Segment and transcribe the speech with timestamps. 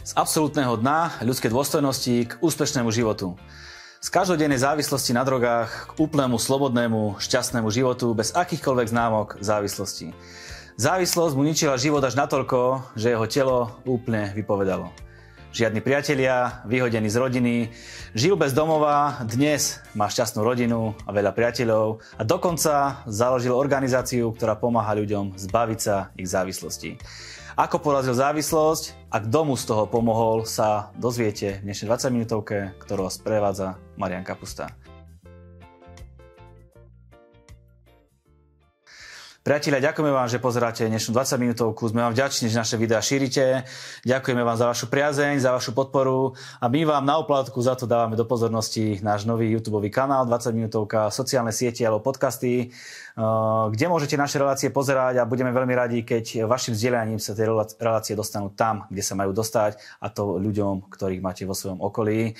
[0.00, 3.38] Z absolútneho dna ľudskej dôstojnosti k úspešnému životu.
[4.00, 10.16] Z každodennej závislosti na drogách k úplnému slobodnému, šťastnému životu bez akýchkoľvek známok závislosti.
[10.80, 15.09] Závislosť mu ničila život až natoľko, že jeho telo úplne vypovedalo.
[15.50, 17.54] Žiadni priatelia, vyhodený z rodiny,
[18.14, 24.54] žil bez domova, dnes má šťastnú rodinu a veľa priateľov a dokonca založil organizáciu, ktorá
[24.54, 27.02] pomáha ľuďom zbaviť sa ich závislosti.
[27.58, 32.70] Ako porazil závislosť a kto mu z toho pomohol, sa dozviete v dnešnej 20 minútovke,
[32.86, 34.70] ktorú vás prevádza Marian Kapusta.
[39.40, 41.88] Priatelia, ďakujeme vám, že pozeráte dnešnú 20 minútovku.
[41.88, 43.64] Sme vám vďační, že naše videá šírite.
[44.04, 47.88] Ďakujeme vám za vašu priazeň, za vašu podporu a my vám na oplatku za to
[47.88, 53.84] dávame do pozornosti náš nový YouTube kanál 20 minútovka, sociálne siete alebo podcasty, eh, kde
[53.88, 57.48] môžete naše relácie pozerať a budeme veľmi radi, keď vašim vzdelaním sa tie
[57.80, 62.36] relácie dostanú tam, kde sa majú dostať a to ľuďom, ktorých máte vo svojom okolí.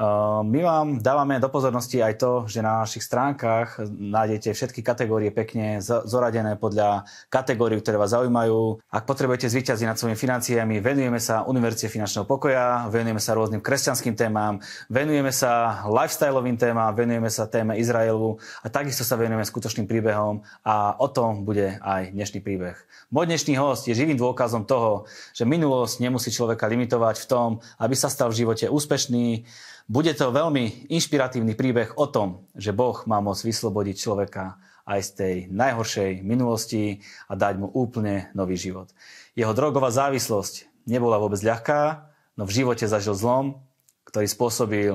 [0.00, 5.28] Ehm, my vám dávame do pozornosti aj to, že na našich stránkach nájdete všetky kategórie
[5.28, 8.80] pekne zoradené podľa kategórií, ktoré vás zaujímajú.
[8.88, 14.16] Ak potrebujete zvíťaziť nad svojimi financiami, venujeme sa Univerzite finančného pokoja, venujeme sa rôznym kresťanským
[14.16, 20.40] témam, venujeme sa lifestyleovým témam, venujeme sa téme Izraelu a takisto sa venujeme skutočným príbehom
[20.64, 22.76] a o tom bude aj dnešný príbeh.
[23.10, 27.48] Môj dnešný host je živým dôkazom toho, že minulosť nemusí človeka limitovať v tom,
[27.82, 29.42] aby sa stal v živote úspešný,
[29.90, 34.54] bude to veľmi inšpiratívny príbeh o tom, že Boh má moc vyslobodiť človeka
[34.90, 36.98] aj z tej najhoršej minulosti
[37.30, 38.90] a dať mu úplne nový život.
[39.38, 43.62] Jeho drogová závislosť nebola vôbec ľahká, no v živote zažil zlom,
[44.10, 44.92] ktorý spôsobil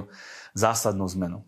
[0.52, 1.48] zásadnú zmenu.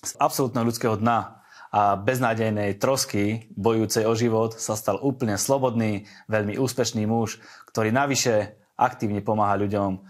[0.00, 6.56] Z absolútneho ľudského dna a beznádejnej trosky bojúcej o život sa stal úplne slobodný, veľmi
[6.56, 7.36] úspešný muž,
[7.68, 10.00] ktorý navyše aktívne pomáha ľuďom,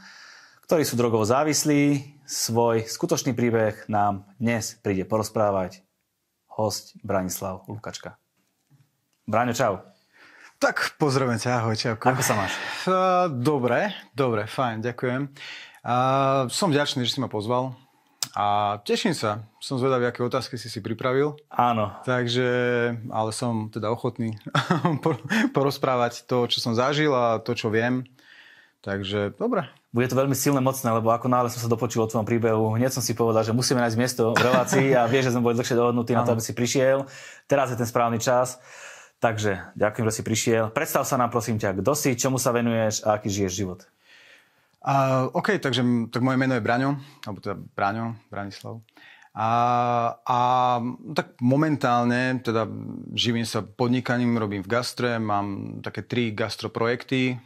[0.67, 5.86] ktorí sú drogovo závislí, svoj skutočný príbeh nám dnes príde porozprávať
[6.57, 8.17] host Branislav Lukačka.
[9.29, 9.85] Braňo, čau.
[10.57, 12.17] Tak, pozdravujem ťa, ahoj, čauko.
[12.17, 12.57] Ako sa máš?
[13.29, 15.29] Dobre, dobre, fajn, ďakujem.
[15.85, 17.77] Uh, som vďačný, že si ma pozval
[18.33, 19.45] a teším sa.
[19.61, 21.37] Som zvedavý, aké otázky si si pripravil.
[21.53, 21.93] Áno.
[22.05, 22.49] Takže,
[23.13, 24.37] ale som teda ochotný
[25.57, 28.05] porozprávať to, čo som zažil a to, čo viem.
[28.87, 32.23] Takže, dobre, bude to veľmi silné, mocné, lebo ako náhle som sa dopočul o tvojom
[32.23, 35.43] príbehu, hneď som si povedal, že musíme nájsť miesto v relácii a vieš, že sme
[35.43, 37.03] boli dlhšie dohodnutí na to, aby si prišiel.
[37.51, 38.63] Teraz je ten správny čas.
[39.19, 40.65] Takže ďakujem, že si prišiel.
[40.71, 43.81] Predstav sa nám prosím ťa, kto si, čomu sa venuješ a aký žiješ život.
[44.87, 45.83] Uh, OK, takže
[46.15, 46.95] tak moje meno je Braňo,
[47.27, 48.87] alebo teda Braňo, Branislav.
[49.37, 49.51] A,
[50.25, 50.39] a
[51.13, 52.65] tak momentálne teda
[53.13, 57.37] živím sa podnikaním, robím v gastre, mám také tri gastroprojekty,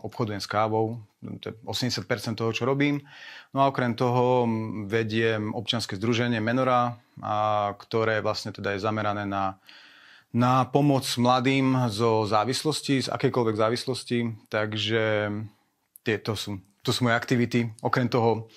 [0.00, 1.00] obchodujem s kávou,
[1.40, 3.04] to je 80% toho, čo robím.
[3.52, 4.48] No a okrem toho
[4.88, 9.60] vediem občianske združenie Menora, a, ktoré vlastne teda je zamerané na,
[10.32, 14.18] na pomoc mladým zo závislosti, z akejkoľvek závislosti.
[14.48, 15.28] Takže
[16.00, 17.68] tieto sú, to sú moje aktivity.
[17.84, 18.48] Okrem toho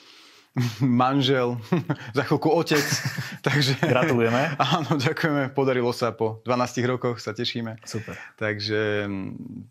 [0.79, 1.59] manžel,
[2.17, 2.85] za chvíľku otec.
[3.47, 4.55] Takže, Gratulujeme.
[4.55, 5.51] Áno, ďakujeme.
[5.51, 7.81] Podarilo sa po 12 rokoch, sa tešíme.
[7.83, 8.15] Super.
[8.39, 9.09] Takže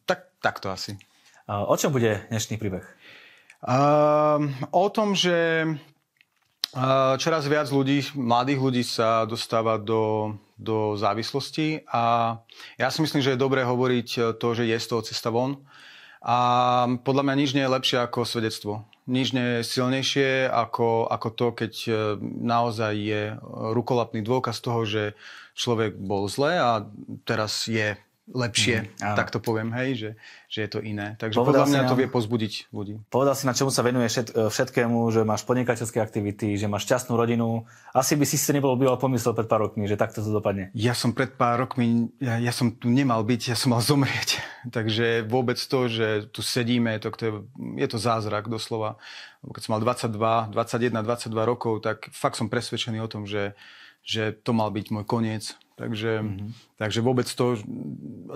[0.04, 0.98] tak, tak to asi.
[1.48, 2.86] O čom bude dnešný príbeh?
[3.62, 11.86] Uh, o tom, že uh, čoraz viac ľudí, mladých ľudí sa dostáva do, do závislosti
[11.86, 12.36] a
[12.78, 15.62] ja si myslím, že je dobré hovoriť to, že je z toho cesta von.
[16.22, 21.28] A podľa mňa nič nie je lepšie ako svedectvo nič nie je silnejšie ako, ako
[21.34, 21.92] to, keď e,
[22.22, 23.22] naozaj je
[23.74, 25.18] rukolapný dôkaz toho, že
[25.58, 26.86] človek bol zle a
[27.26, 27.98] teraz je
[28.30, 30.10] lepšie, mm, tak to poviem, hej, že,
[30.46, 31.18] že je to iné.
[31.18, 32.94] Takže Povedal podľa mňa nám, to vie pozbudiť ľudí.
[33.10, 37.18] Povedal si, na čomu sa venuje všet, všetkému, že máš podnikateľské aktivity, že máš šťastnú
[37.18, 37.66] rodinu.
[37.90, 40.70] Asi by si si nebol býval pomyslel pred pár rokmi, že takto to dopadne.
[40.70, 44.38] Ja som pred pár rokmi, ja, ja som tu nemal byť, ja som mal zomrieť.
[44.76, 47.32] Takže vôbec to, že tu sedíme, to, to je,
[47.82, 49.02] je to zázrak doslova.
[49.42, 53.58] Keď som mal 22, 21, 22 rokov, tak fakt som presvedčený o tom, že,
[54.06, 56.78] že to mal byť môj koniec Takže, mm-hmm.
[56.78, 57.58] takže vôbec to,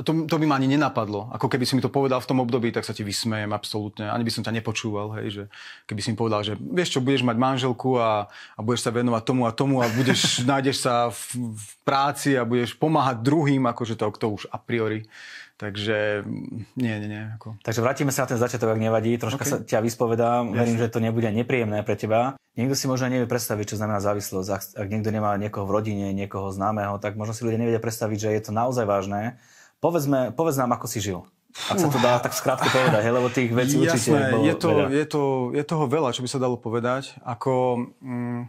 [0.02, 1.30] to, to by ma ani nenapadlo.
[1.30, 4.10] Ako keby si mi to povedal v tom období, tak sa ti vysmejem absolútne.
[4.10, 5.42] Ani by som ťa nepočúval, hej, že
[5.86, 9.22] keby si mi povedal, že vieš čo, budeš mať manželku a, a budeš sa venovať
[9.22, 10.20] tomu a tomu a budeš,
[10.50, 15.06] nájdeš sa v, v práci a budeš pomáhať druhým, akože to, to už a priori
[15.56, 16.28] Takže
[16.76, 17.24] nie, nie, nie.
[17.40, 17.56] Ako...
[17.64, 19.16] Takže vrátime sa na ten začiatok, ak nevadí.
[19.16, 19.52] Troška okay.
[19.52, 20.52] sa ťa vyspovedám.
[20.52, 20.56] Yes.
[20.60, 22.36] Verím, že to nebude nepríjemné pre teba.
[22.60, 24.48] Niekto si možno nevie predstaviť, čo znamená závislosť.
[24.52, 28.18] Ak, ak niekto nemá niekoho v rodine, niekoho známeho, tak možno si ľudia nevedia predstaviť,
[28.20, 29.40] že je to naozaj vážne.
[29.80, 31.24] Povedzme, povedz nám, ako si žil.
[31.72, 34.54] Ak sa to dá tak skrátke povedať, he, lebo tých vecí Jasné, určite bolo je,
[34.60, 35.22] to, je, to,
[35.56, 37.16] je toho veľa, čo by sa dalo povedať.
[37.24, 38.40] Ako, mm,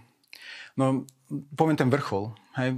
[0.75, 2.31] no, poviem ten vrchol.
[2.57, 2.73] Hej,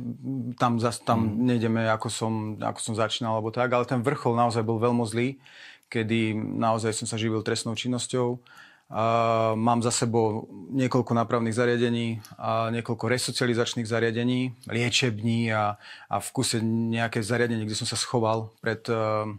[0.60, 1.36] tam, zas, tam mm.
[1.46, 5.40] nejdeme, ako som, ako som začínal, alebo tak, ale ten vrchol naozaj bol veľmi zlý,
[5.88, 8.42] kedy naozaj som sa živil trestnou činnosťou.
[8.90, 15.78] Uh, mám za sebou niekoľko nápravných zariadení, a niekoľko resocializačných zariadení, liečební a,
[16.10, 19.30] a v kuse nejaké zariadenie, kde som sa schoval pred, uh,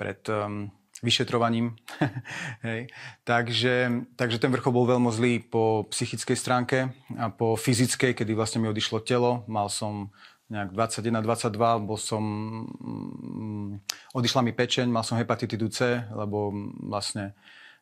[0.00, 0.72] pred um,
[1.02, 1.74] vyšetrovaním.
[2.66, 2.88] Hej.
[3.26, 6.78] Takže, takže ten vrchol bol veľmi zlý po psychickej stránke
[7.18, 9.42] a po fyzickej, kedy vlastne mi odišlo telo.
[9.50, 10.14] Mal som
[10.46, 12.22] nejak 21-22, bol som,
[12.68, 13.70] mm,
[14.14, 16.54] odišla mi pečeň, mal som hepatitidu C, lebo
[16.86, 17.34] vlastne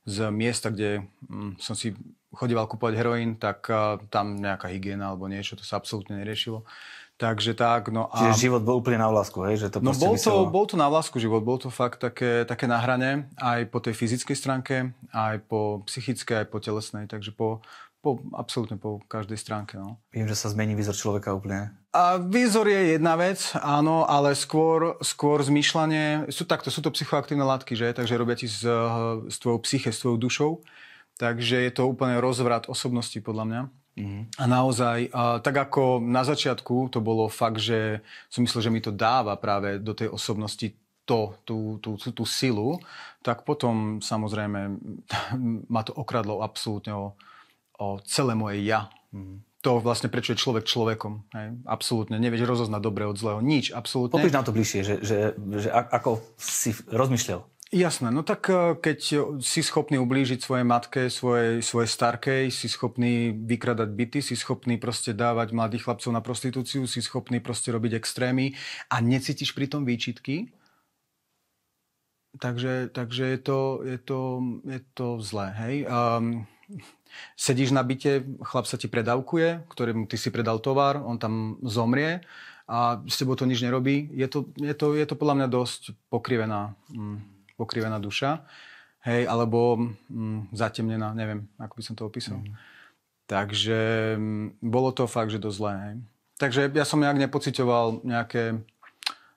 [0.07, 1.93] z miesta, kde mm, som si
[2.31, 3.67] chodíval kúpovať heroín, tak
[4.09, 6.63] tam nejaká hygiena alebo niečo, to sa absolútne neriešilo.
[7.21, 8.17] Takže tak, no a...
[8.17, 9.61] Čiže život bol úplne na vlásku, hej?
[9.61, 12.65] Že to no bol to, bol to na vlásku život, bol to fakt také, také
[12.65, 17.61] na hrane, aj po tej fyzickej stránke, aj po psychickej, aj po telesnej, takže po,
[18.01, 19.77] po, absolútne po každej stránke.
[19.77, 20.01] No.
[20.17, 21.77] Viem, že sa zmení výzor človeka úplne.
[21.93, 27.45] A výzor je jedna vec, áno, ale skôr, skôr zmýšľanie, sú takto, sú to psychoaktívne
[27.45, 27.93] látky, že?
[27.93, 28.65] Takže robia ti s,
[29.29, 30.53] s tvojou psyche, s tvojou dušou.
[31.21, 33.61] Takže je to úplne rozvrat osobnosti, podľa mňa.
[34.01, 34.23] Mm-hmm.
[34.41, 38.01] A naozaj, a, tak ako na začiatku to bolo fakt, že
[38.33, 40.73] som myslel, že mi to dáva práve do tej osobnosti
[41.05, 42.79] to, tú, tú, tú, tú silu,
[43.21, 44.61] tak potom samozrejme
[45.75, 47.07] ma to okradlo absolútne o,
[47.83, 48.87] o celé moje ja.
[49.11, 49.43] Mm.
[49.61, 51.21] To vlastne prečo je človek človekom.
[51.37, 51.49] Hej?
[51.69, 52.17] Absolútne.
[52.17, 53.45] Nevieš rozoznať dobre od zlého.
[53.45, 54.17] Nič, absolútne.
[54.17, 57.45] Popíš nám to bližšie, že, že, že ako si rozmýšľal.
[57.71, 58.99] Jasné, no tak e, keď
[59.39, 65.15] si schopný ublížiť svojej matke, svojej, svojej starkej, si schopný vykradať byty, si schopný proste
[65.15, 68.59] dávať mladých chlapcov na prostitúciu, si schopný proste robiť extrémy
[68.91, 70.51] a necítiš pri tom výčitky,
[72.43, 74.21] takže, takže je, to, je, to,
[74.67, 75.75] je to zlé, hej.
[75.87, 76.51] Um,
[77.35, 82.23] sedíš na byte, chlap sa ti predávkuje, ktorým ty si predal tovar, on tam zomrie
[82.71, 84.11] a s tebou to nič nerobí.
[84.15, 88.49] Je to, je to, je to podľa mňa dosť pokrivená, mm, pokrivená duša.
[89.05, 89.77] Hej, alebo
[90.09, 92.41] mm, zatemnená, neviem, ako by som to opísal.
[92.41, 92.53] Mm.
[93.31, 93.81] Takže
[94.59, 95.73] bolo to fakt, že dosť zlé.
[95.77, 95.95] Hej.
[96.41, 98.61] Takže ja som nejak nepocitoval nejaké,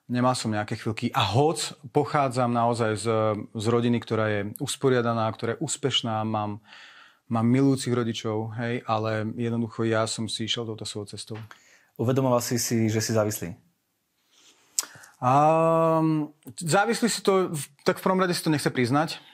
[0.08, 1.12] nemal som nejaké chvíľky.
[1.16, 3.06] A hoc pochádzam naozaj z,
[3.38, 6.60] z rodiny, ktorá je usporiadaná, ktorá je úspešná, mám,
[7.28, 11.38] mám milujúcich rodičov, hej, ale jednoducho ja som si išiel touto svojou cestou.
[11.96, 13.63] Uvedomoval si si, že si závislý?
[15.24, 17.56] Um, závislý si to,
[17.88, 19.24] tak v prvom rade si to nechce priznať.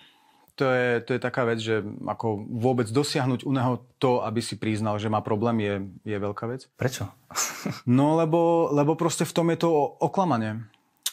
[0.55, 4.55] To je, to je taká vec, že ako vôbec dosiahnuť u neho to, aby si
[4.55, 5.75] priznal, že má problém, je,
[6.07, 6.71] je veľká vec.
[6.79, 7.11] Prečo?
[7.99, 10.63] no lebo, lebo proste v tom je to oklamanie.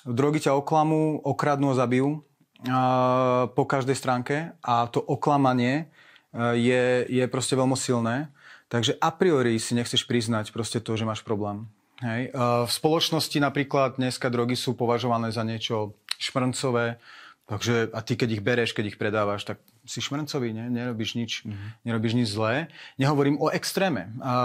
[0.05, 5.89] Drogy ťa oklamú, okradnú a zabijú uh, po každej stránke a to oklamanie
[6.37, 8.29] je, je proste veľmi silné.
[8.67, 11.71] Takže a priori si nechceš priznať proste to, že máš problém.
[11.97, 12.29] Hej.
[12.37, 17.01] V spoločnosti napríklad dneska drogy sú považované za niečo šmrncové,
[17.49, 19.57] takže a ty keď ich bereš, keď ich predávaš, tak
[19.87, 20.67] si šmrncový, ne?
[20.67, 21.69] nerobíš nič, mm-hmm.
[21.87, 22.67] nerobíš nič zlé.
[22.99, 24.11] Nehovorím o extréme.
[24.19, 24.35] A,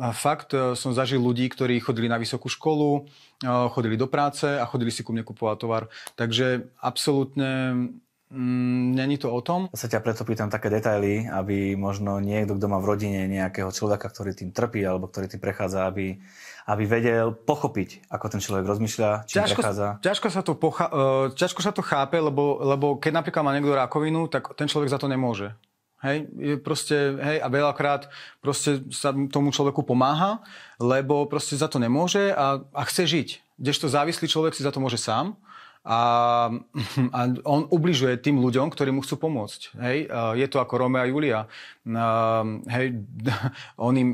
[0.00, 3.04] a fakt e, som zažil ľudí, ktorí chodili na vysokú školu,
[3.44, 5.92] e, chodili do práce a chodili si ku mne kupovať tovar.
[6.16, 7.92] Takže absolútne
[8.26, 9.70] Mm, není to o tom.
[9.70, 13.70] Ja sa ťa preto pýtam také detaily, aby možno niekto, kto má v rodine nejakého
[13.70, 16.18] človeka, ktorý tým trpí alebo ktorý tým prechádza, aby,
[16.66, 19.88] aby vedel pochopiť, ako ten človek rozmýšľa, či ťažko, prechádza.
[20.02, 23.78] Ťažko sa, to pocha- uh, ťažko sa to chápe, lebo, lebo keď napríklad má niekto
[23.78, 25.54] rakovinu, tak ten človek za to nemôže.
[26.02, 26.28] Hej,
[26.60, 28.10] proste, hej, a veľakrát
[28.44, 30.44] proste sa tomu človeku pomáha,
[30.76, 33.28] lebo proste za to nemôže a, a chce žiť.
[33.56, 35.38] Kdežto závislý človek si za to môže sám
[35.86, 36.00] a,
[37.14, 39.60] a on ubližuje tým ľuďom, ktorí mu chcú pomôcť.
[39.78, 39.98] Hej?
[40.34, 41.40] Je to ako Romeo a Julia.
[42.66, 43.06] Hej,
[43.86, 44.10] on im,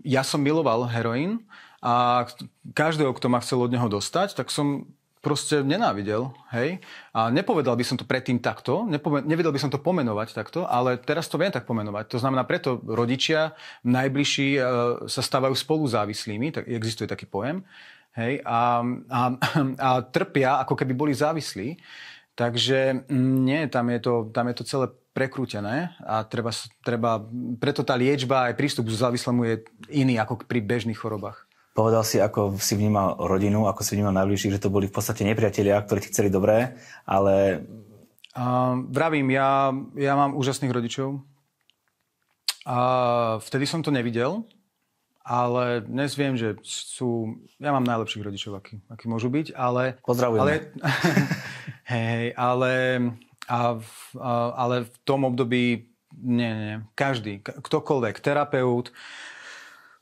[0.00, 1.44] ja som miloval heroín
[1.84, 2.24] a
[2.72, 4.88] každého, kto ma chcel od neho dostať, tak som
[5.22, 6.82] proste nenávidel, hej.
[7.14, 10.98] A nepovedal by som to predtým takto, nepome- nevedel by som to pomenovať takto, ale
[10.98, 12.10] teraz to viem tak pomenovať.
[12.10, 13.54] To znamená, preto rodičia
[13.86, 14.60] najbližší e,
[15.06, 17.62] sa stávajú spolu závislými, tak existuje taký pojem.
[18.12, 19.20] Hej, a, a,
[19.80, 21.80] a trpia, ako keby boli závislí.
[22.36, 26.48] Takže mm, nie, tam je to, tam je to celé prekrútené a treba,
[26.80, 27.20] treba,
[27.60, 29.54] preto tá liečba aj prístup k závislému je
[29.92, 31.44] iný ako pri bežných chorobách.
[31.72, 35.24] Povedal si, ako si vnímal rodinu, ako si vnímal najbližších, že to boli v podstate
[35.24, 36.76] nepriatelia, ktorí ti chceli dobré,
[37.08, 37.64] ale...
[38.32, 41.20] Uh, vravím, ja, ja mám úžasných rodičov.
[42.64, 42.76] A
[43.40, 44.44] vtedy som to nevidel,
[45.22, 47.38] ale dnes viem, že sú...
[47.62, 49.98] Ja mám najlepších rodičov, akí, akí môžu byť, ale...
[50.02, 50.42] Pozdravujem.
[50.42, 50.54] Ale,
[51.94, 52.72] Hej, ale,
[53.46, 53.78] a,
[54.18, 58.92] a, ale v tom období nie, nie, každý, ktokoľvek, terapeut,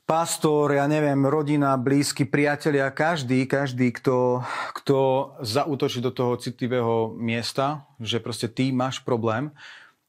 [0.03, 4.43] pastor, ja neviem, rodina, blízky, priatelia, každý, každý, kto,
[4.75, 4.97] kto
[5.39, 9.55] zautočí do toho citlivého miesta, že proste ty máš problém,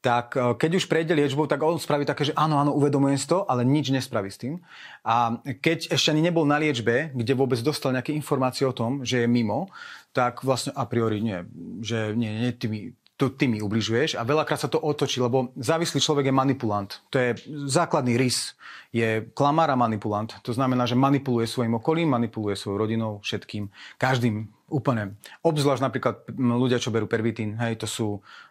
[0.03, 3.31] tak e, keď už prejde liečbou, tak on spraví také, že áno, áno, uvedomujem si
[3.31, 4.59] to, ale nič nespraví s tým.
[5.07, 9.23] A keď ešte ani nebol na liečbe, kde vôbec dostal nejaké informácie o tom, že
[9.23, 9.71] je mimo,
[10.11, 11.39] tak vlastne a priori nie,
[11.79, 15.55] že nie, nie, ty mi, to ty mi ubližuješ a veľakrát sa to otočí, lebo
[15.55, 16.89] závislý človek je manipulant.
[17.07, 17.39] To je
[17.71, 18.59] základný rys.
[18.93, 20.29] Je klamár a manipulant.
[20.45, 25.13] To znamená, že manipuluje svojim okolím, manipuluje svojou rodinou, všetkým, každým úplne.
[25.45, 28.07] Obzvlášť napríklad ľudia, čo berú pervitín, hej, to sú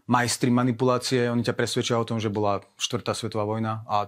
[0.07, 4.07] majstri manipulácie, oni ťa presvedčia o tom, že bola štvrtá svetová vojna a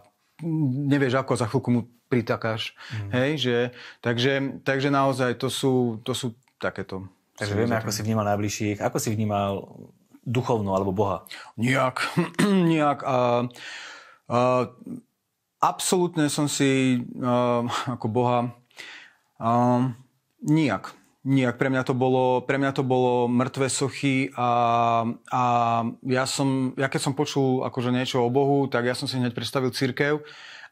[0.86, 2.78] nevieš ako, za chvíľku mu pritakáš.
[2.90, 3.10] Mm.
[3.10, 3.56] Hej, že,
[3.98, 7.10] takže, takže naozaj to sú, to sú takéto.
[7.34, 9.66] Takže vieme, ako si vnímal najbližších, ako si vnímal
[10.22, 11.26] duchovnú alebo Boha?
[11.58, 12.06] Nijak.
[12.70, 13.02] Nijak.
[13.02, 13.50] A,
[14.30, 14.38] a,
[15.58, 18.54] absolútne som si a, ako Boha
[19.42, 19.50] a,
[20.44, 20.94] nijak.
[21.24, 21.56] Nijak.
[21.56, 24.48] Pre mňa to bolo, pre mňa to bolo mŕtve sochy a,
[25.32, 25.42] a
[26.04, 29.32] ja, som, ja keď som počul akože niečo o Bohu, tak ja som si hneď
[29.32, 30.20] predstavil církev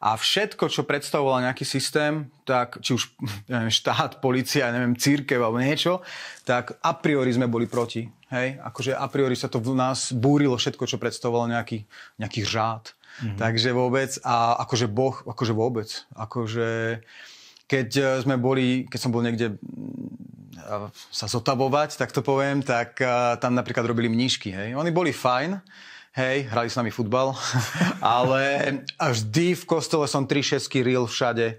[0.03, 3.15] a všetko, čo predstavoval nejaký systém, tak či už
[3.51, 6.05] neviem, štát, policia, neviem, církev alebo niečo,
[6.45, 8.05] tak a priori sme boli proti.
[8.29, 8.59] Hej?
[8.61, 11.87] Akože a priori sa to v nás búrilo všetko, čo predstavovalo nejaký,
[12.21, 12.93] nejaký řád.
[12.93, 13.37] Mm-hmm.
[13.39, 15.89] Takže vôbec, a akože Boh, akože vôbec.
[16.17, 17.01] Akože
[17.73, 19.57] keď sme boli, keď som bol niekde
[21.09, 23.01] sa zotavovať, tak to poviem, tak
[23.41, 24.53] tam napríklad robili mníšky.
[24.53, 24.69] Hej?
[24.77, 25.57] Oni boli fajn,
[26.13, 27.33] hej, hrali s nami futbal,
[28.19, 28.41] ale
[28.97, 31.57] vždy v kostole som tri šesky ril všade.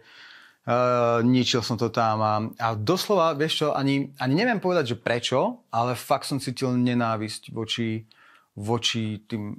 [0.65, 5.03] Uh, ničil som to tam a, a doslova, vieš čo, ani, ani neviem povedať, že
[5.03, 8.09] prečo, ale fakt som cítil nenávisť voči,
[8.57, 9.53] voči tým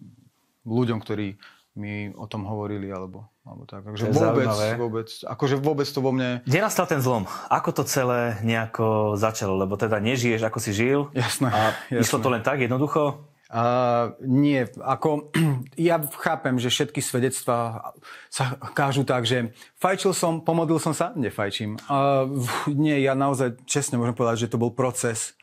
[0.66, 1.38] ľuďom, ktorí
[1.76, 3.84] mi o tom hovorili, alebo, alebo tak.
[3.84, 4.48] Takže vôbec,
[4.80, 6.40] vôbec, akože vôbec to vo mne...
[6.48, 7.28] Kde nastal ten zlom?
[7.52, 9.60] Ako to celé nejako začalo?
[9.60, 11.12] Lebo teda nežiješ, ako si žil.
[11.12, 11.52] Jasné.
[11.52, 12.02] A jasné.
[12.02, 13.28] išlo to len tak jednoducho?
[13.46, 15.30] Uh, nie, ako
[15.78, 17.94] ja chápem, že všetky svedectvá
[18.32, 21.78] sa kážu tak, že fajčil som, pomodlil som sa, nefajčím.
[21.86, 22.26] Uh,
[22.72, 25.38] nie, ja naozaj čestne môžem povedať, že to bol proces.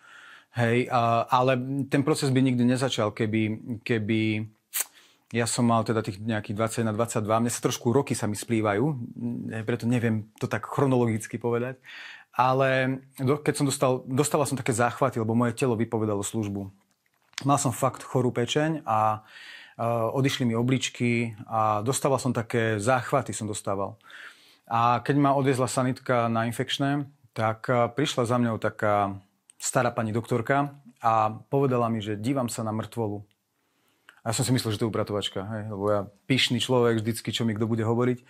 [0.53, 1.57] Hej, uh, ale
[1.89, 4.51] ten proces by nikdy nezačal, keby, keby
[5.33, 8.37] ja som mal teda tých nejakých 20 na 22, mne sa trošku roky sa mi
[8.37, 8.85] splývajú,
[9.65, 11.81] preto neviem to tak chronologicky povedať.
[12.37, 16.69] Ale keď som dostal, dostala som také záchvaty, lebo moje telo vypovedalo službu
[17.43, 19.27] Mal som fakt chorú pečeň a
[20.15, 23.99] odišli mi obličky a dostával som také záchvaty som dostával.
[24.71, 29.19] A keď ma odviezla sanitka na infekčné, tak prišla za mňou taká
[29.59, 33.27] stará pani doktorka a povedala mi, že dívam sa na mŕtvolu.
[34.23, 36.01] A ja som si myslel, že to je upratovačka, hej, lebo ja
[36.31, 38.23] pyšný človek, vždycky, čo mi kto bude hovoriť.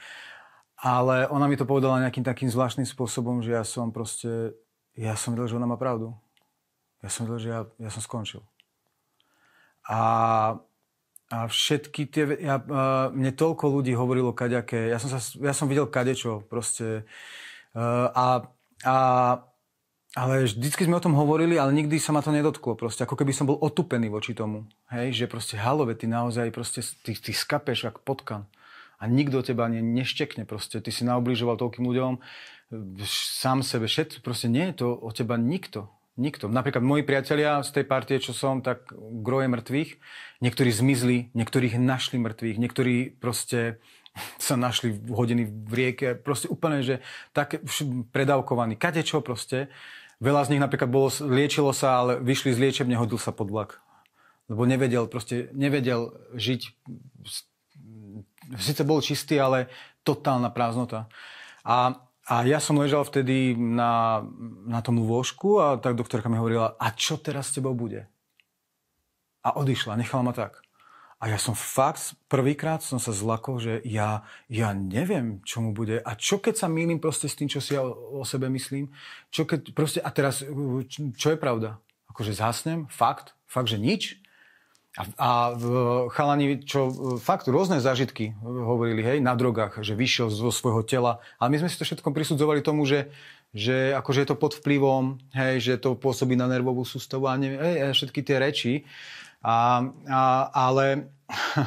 [0.83, 4.57] Ale ona mi to povedala nejakým takým zvláštnym spôsobom, že ja som proste,
[4.97, 6.17] ja som vedel, že ona má pravdu.
[7.05, 8.41] Ja som vedel, že ja, ja som skončil.
[9.87, 10.01] A,
[11.31, 12.25] a všetky tie...
[12.41, 12.59] Ja,
[13.13, 14.91] mne toľko ľudí hovorilo kaďaké.
[14.91, 17.05] Ja som, sa, ja som videl kadečo proste.
[17.77, 18.49] A,
[18.83, 18.97] a,
[20.13, 22.77] ale vždycky sme o tom hovorili, ale nikdy sa ma to nedotklo.
[22.77, 24.69] Proste ako keby som bol otupený voči tomu.
[24.93, 28.45] Hej, že proste halove, ty naozaj proste, ty, ty skapeš ako potkan.
[29.01, 30.85] A nikto teba ne, neštekne proste.
[30.85, 32.21] Ty si naobližoval toľkým ľuďom,
[33.09, 34.25] sám sebe, všetko.
[34.25, 35.89] Proste nie je to o teba nikto.
[36.21, 36.53] Nikto.
[36.53, 38.93] Napríklad moji priatelia z tej partie, čo som, tak
[39.25, 39.91] groje mŕtvych.
[40.45, 43.81] Niektorí zmizli, niektorých našli mŕtvych, niektorí proste
[44.37, 46.09] sa našli hodiny v rieke.
[46.21, 47.01] Proste úplne, že
[47.33, 47.65] tak
[48.13, 48.77] predávkovaní.
[48.77, 49.73] Kadečo proste.
[50.23, 53.83] Veľa z nich napríklad bolo, liečilo sa, ale vyšli z liečebne, hodil sa pod vlak.
[54.47, 56.61] Lebo nevedel, proste nevedel žiť.
[58.55, 59.67] Sice bol čistý, ale
[60.07, 61.11] totálna prázdnota.
[61.67, 64.23] A a ja som ležal vtedy na,
[64.63, 68.07] na tom lôžku a tak doktorka mi hovorila, a čo teraz s tebou bude?
[69.43, 70.63] A odišla, nechala ma tak.
[71.23, 76.03] A ja som fakt, prvýkrát som sa zlakol, že ja, ja neviem, čo mu bude.
[76.03, 78.91] A čo keď sa mýlim proste s tým, čo si ja o, o sebe myslím?
[79.31, 80.43] Čo keď proste, a teraz,
[81.15, 81.79] čo je pravda?
[82.11, 82.91] Akože zhasnem?
[82.91, 83.39] Fakt?
[83.47, 84.19] Fakt, že nič?
[84.99, 85.29] A, a
[86.11, 86.91] chalani, čo
[87.23, 91.23] fakt rôzne zážitky hovorili, hej, na drogách, že vyšiel zo svojho tela.
[91.39, 93.09] Ale my sme si to všetko prisudzovali tomu, že,
[93.55, 97.63] že akože je to pod vplyvom, hej, že to pôsobí na nervovú sústavu a neviem,
[97.63, 98.73] hej, všetky tie reči.
[99.43, 100.21] A, a,
[100.55, 101.11] ale,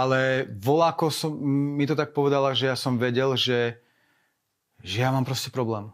[0.00, 1.36] ale voláko som,
[1.76, 3.78] mi to tak povedala, že ja som vedel, že,
[4.80, 5.92] že ja mám proste problém.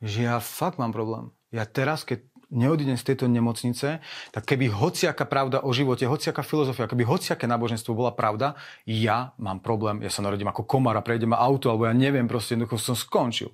[0.00, 1.32] Že ja fakt mám problém.
[1.52, 3.98] Ja teraz, keď neodídem z tejto nemocnice,
[4.30, 8.54] tak keby hociaká pravda o živote, hociaká filozofia, keby hociaké náboženstvo bola pravda,
[8.86, 12.54] ja mám problém, ja sa narodím ako komara, prejdem ma auto, alebo ja neviem, proste
[12.54, 13.50] jednoducho som skončil.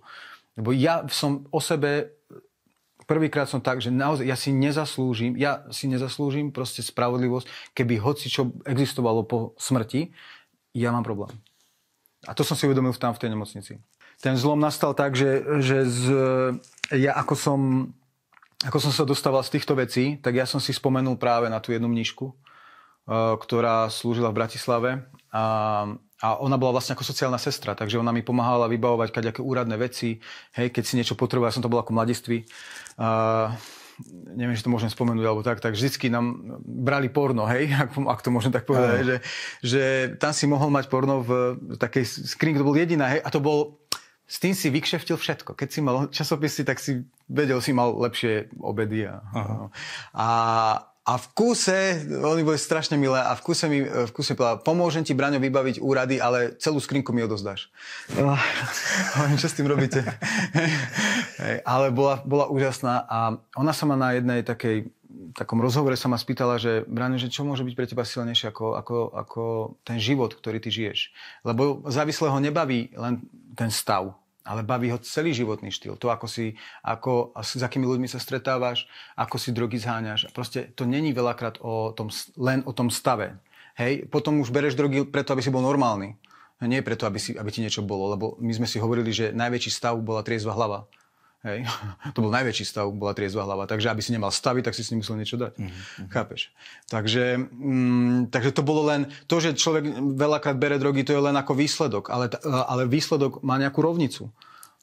[0.60, 2.20] Lebo ja som o sebe
[3.04, 8.30] prvýkrát som tak, že naozaj ja si nezaslúžim, ja si nezaslúžim proste spravodlivosť, keby hoci
[8.30, 10.14] čo existovalo po smrti,
[10.72, 11.32] ja mám problém.
[12.26, 13.72] A to som si uvedomil tam v tej nemocnici.
[14.22, 16.04] Ten zlom nastal tak, že, že z,
[16.94, 17.60] ja ako som,
[18.62, 21.74] ako som sa dostával z týchto vecí, tak ja som si spomenul práve na tú
[21.74, 24.90] jednu mníšku, uh, ktorá slúžila v Bratislave
[25.34, 29.74] a, a ona bola vlastne ako sociálna sestra, takže ona mi pomáhala vybavovať kaďaké úradné
[29.74, 30.22] veci,
[30.54, 32.46] hej, keď si niečo potreboval, ja som to bol ako mladiství.
[32.94, 33.50] Uh,
[34.32, 38.20] neviem, či to môžem spomenúť alebo tak, tak vždycky nám brali porno, hej, ak, ak
[38.22, 39.16] to môžem tak povedať, že,
[39.66, 39.82] že
[40.16, 43.82] tam si mohol mať porno v takej skrinke, to bol jediná, hej, a to bol
[44.22, 45.52] s tým si vykšeftil všetko.
[45.52, 49.04] Keď si mal časopisy, tak si vedel, si mal lepšie obedy.
[49.04, 49.20] A,
[50.16, 50.28] a,
[51.02, 51.74] a v kúse,
[52.14, 55.82] oni boli strašne milé, a v kúse mi v kúse povedala, pomôžem ti, Braňo, vybaviť
[55.82, 57.74] úrady, ale celú skrinku mi odozdáš.
[59.18, 59.98] Hovorím, čo s tým robíte?
[61.66, 64.94] ale bola, bola úžasná a ona sa ma na jednej takej
[65.34, 68.76] takom rozhovore sa ma spýtala, že Brane, že čo môže byť pre teba silnejšie ako,
[68.78, 69.42] ako, ako
[69.82, 71.10] ten život, ktorý ty žiješ.
[71.42, 73.24] Lebo závislého nebaví len
[73.56, 75.94] ten stav, ale baví ho celý životný štýl.
[75.98, 80.30] To, ako si, ako, s akými ľuďmi sa stretávaš, ako si drogy zháňaš.
[80.34, 83.38] Proste to není veľakrát o tom, len o tom stave.
[83.78, 86.18] Hej, potom už bereš drogy preto, aby si bol normálny.
[86.62, 89.70] Nie preto, aby, si, aby ti niečo bolo, lebo my sme si hovorili, že najväčší
[89.72, 90.86] stav bola triezva hlava.
[91.42, 91.66] Hej.
[92.14, 93.66] To bol najväčší stav, bola triezva hlava.
[93.66, 95.58] Takže aby si nemal stavy, tak si s ním musel niečo dať.
[95.58, 96.08] Mm-hmm.
[96.12, 96.52] Chápeš?
[96.86, 101.34] Takže, mm, takže to bolo len, to, že človek veľakrát bere drogy, to je len
[101.34, 102.12] ako výsledok.
[102.12, 104.30] Ale, ale výsledok má nejakú rovnicu.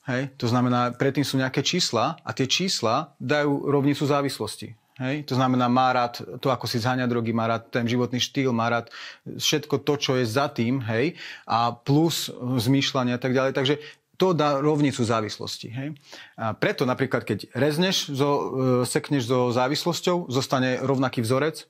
[0.09, 0.33] Hej?
[0.41, 4.73] To znamená, predtým sú nejaké čísla a tie čísla dajú rovnicu závislosti.
[4.99, 5.23] Hej?
[5.31, 8.67] To znamená, má rád to, ako si zháňa drogy, má rád ten životný štýl, má
[8.67, 8.91] rád
[9.23, 11.15] všetko to, čo je za tým, hej?
[11.47, 13.55] a plus zmýšľanie a tak ďalej.
[13.55, 13.75] Takže
[14.19, 15.67] to dá rovnicu závislosti.
[15.71, 15.87] Hej?
[16.35, 18.43] A preto napríklad, keď rezneš, zo, e,
[18.83, 21.63] sekneš so závislosťou, zostane rovnaký vzorec,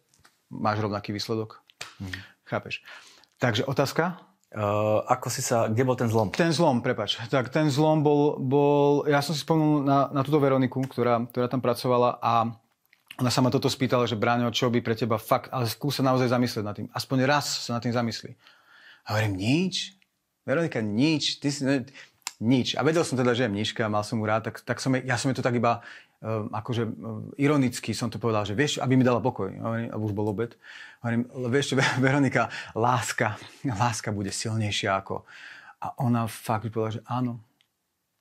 [0.50, 1.62] máš rovnaký výsledok.
[2.02, 2.10] Hmm.
[2.50, 2.82] Chápeš?
[3.38, 4.18] Takže otázka?
[4.50, 6.34] Uh, ako si sa, kde bol ten zlom?
[6.34, 7.22] Ten zlom, prepač.
[7.30, 11.46] Tak ten zlom bol, bol ja som si spomenul na, na túto Veroniku, ktorá, ktorá
[11.46, 12.50] tam pracovala a
[13.22, 16.34] ona sa ma toto spýtala, že Bráňo, čo by pre teba fakt, ale skúsa naozaj
[16.34, 16.90] zamyslieť nad tým.
[16.90, 18.34] Aspoň raz sa nad tým zamyslí.
[19.06, 20.00] A hovorím, nič?
[20.50, 21.38] Veronika, nič.
[21.38, 21.62] Ty si,
[22.40, 22.80] nič.
[22.80, 25.20] A vedel som teda, že je mniška, mal som mu rád, tak, tak som, ja
[25.20, 25.84] som je to tak iba
[26.24, 29.52] uh, akože uh, ironicky som to povedal, že vieš, aby mi dala pokoj.
[29.92, 30.56] A už bol obed.
[31.04, 33.36] Hovorím, vieš Veronika, láska,
[33.68, 35.28] láska bude silnejšia ako...
[35.80, 37.40] A ona fakt povedala, že áno,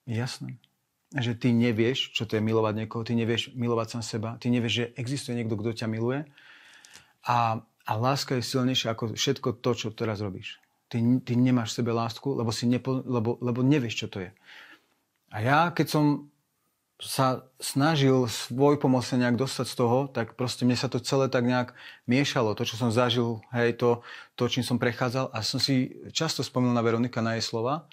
[0.07, 0.63] jasné.
[1.11, 4.75] Že ty nevieš, čo to je milovať niekoho, ty nevieš milovať sám seba, ty nevieš,
[4.79, 6.23] že existuje niekto, kto ťa miluje.
[7.27, 10.63] A, a láska je silnejšia ako všetko to, čo teraz robíš.
[10.89, 14.31] Ty, ty nemáš v sebe lásku, lebo, si nepo, lebo, lebo nevieš, čo to je.
[15.29, 16.05] A ja, keď som
[16.99, 21.47] sa snažil svoj pomocne nejak dostať z toho, tak proste mne sa to celé tak
[21.47, 21.71] nejak
[22.11, 22.59] miešalo.
[22.59, 24.03] To, čo som zažil, hej, to,
[24.35, 25.31] to čím som prechádzal.
[25.31, 27.87] A som si často spomínal na Veronika, na jej slova.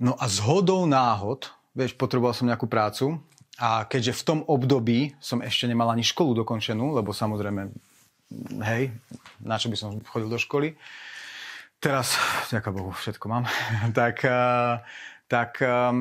[0.00, 3.20] No a z hodou náhod, vieš, potreboval som nejakú prácu
[3.60, 7.68] a keďže v tom období som ešte nemal ani školu dokončenú, lebo samozrejme,
[8.64, 8.96] hej,
[9.44, 10.72] na čo by som chodil do školy,
[11.76, 12.16] Teraz,
[12.48, 13.44] ďaká Bohu, všetko mám.
[13.98, 14.80] tak, eh,
[15.28, 15.92] tak, eh,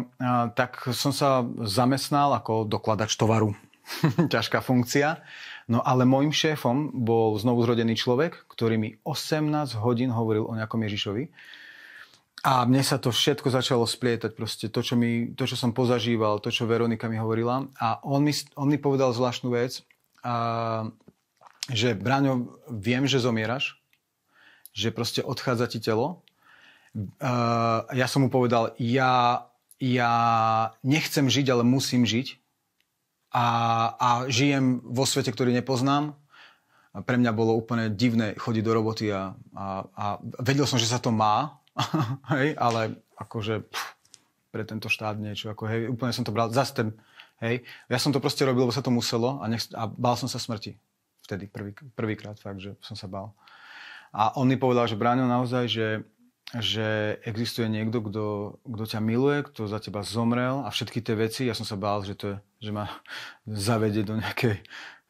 [0.55, 3.51] tak som sa zamestnal ako dokladač tovaru.
[4.33, 5.19] Ťažká funkcia.
[5.65, 10.79] No ale môjim šéfom bol znovu zrodený človek, ktorý mi 18 hodín hovoril o nejakom
[10.85, 11.27] Ježišovi.
[12.45, 16.37] A mne sa to všetko začalo splietať, proste to, čo, mi, to, čo som pozažíval,
[16.37, 17.65] to, čo Veronika mi hovorila.
[17.81, 19.81] A on mi, on mi povedal zvláštnu vec,
[20.21, 20.85] a,
[21.73, 23.81] že Braňo, viem, že zomieraš,
[24.75, 26.19] že proste odchádza ti telo.
[26.95, 29.47] Uh, ja som mu povedal, ja,
[29.79, 30.13] ja
[30.83, 32.35] nechcem žiť, ale musím žiť.
[33.35, 33.47] A,
[33.95, 36.15] a žijem vo svete, ktorý nepoznám.
[36.95, 40.05] A pre mňa bolo úplne divné chodiť do roboty a, a, a
[40.39, 41.59] vedel som, že sa to má,
[42.35, 43.87] hej, ale akože pff,
[44.55, 46.87] pre tento štát niečo, ako hej, úplne som to bral, zase ten,
[47.43, 50.31] hej, ja som to proste robil, lebo sa to muselo a, nech, a bál som
[50.31, 50.79] sa smrti.
[51.27, 53.35] Vtedy, prvý, prvýkrát fakt, že som sa bál.
[54.15, 55.89] A on mi povedal, že Bráňo naozaj, že,
[56.55, 58.25] že existuje niekto, kto,
[58.63, 61.99] kto ťa miluje, kto za teba zomrel a všetky tie veci, ja som sa bál,
[62.07, 62.87] že, to je, že ma
[63.67, 64.63] zavedie do nejakej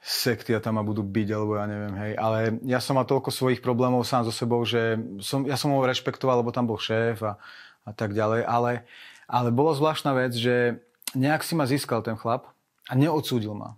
[0.05, 2.11] sekty a tam ma budú byť, alebo ja neviem, hej.
[2.17, 5.81] Ale ja som mal toľko svojich problémov sám so sebou, že som, ja som ho
[5.81, 7.41] rešpektoval, lebo tam bol šéf a,
[7.85, 8.45] a tak ďalej.
[8.45, 8.85] Ale,
[9.25, 10.81] ale bolo zvláštna vec, že
[11.17, 12.53] nejak si ma získal ten chlap
[12.85, 13.77] a neodsúdil ma.